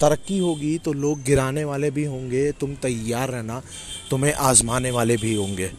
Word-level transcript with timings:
तरक्की 0.00 0.38
होगी 0.38 0.76
तो 0.78 0.92
लोग 0.92 1.22
गिराने 1.22 1.64
वाले 1.64 1.90
भी 1.90 2.04
होंगे, 2.04 2.50
तुम 2.52 2.74
तैयार 2.74 3.30
रहना, 3.30 3.62
तुम्हें 4.10 4.32
आजमाने 4.32 4.90
वाले 4.90 5.16
भी 5.16 5.34
होंगे। 5.34 5.70